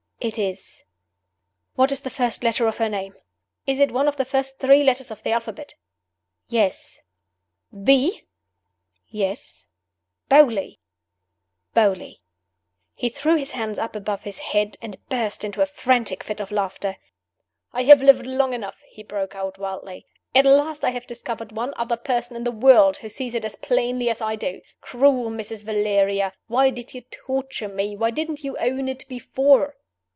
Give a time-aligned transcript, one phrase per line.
[0.23, 0.83] "It is."
[1.73, 3.15] "What is the first letter of her name?
[3.65, 5.73] Is it one of the first three letters of the alphabet?"
[6.47, 7.01] "Yes."
[7.83, 8.27] "B?"
[9.07, 9.65] "Yes."
[10.29, 10.77] "Beauly?"
[11.75, 12.19] "Beauly."
[12.93, 16.51] He threw his hands up above his head, and burst into a frantic fit of
[16.51, 16.97] laughter.
[17.73, 20.05] "I have lived long enough!" he broke out, wildly.
[20.35, 23.55] "At last I have discovered one other person in the world who sees it as
[23.55, 24.61] plainly as I do.
[24.81, 25.63] Cruel Mrs.
[25.63, 26.31] Valeria!
[26.45, 27.95] why did you torture me?
[27.95, 29.77] Why didn't you own it before?"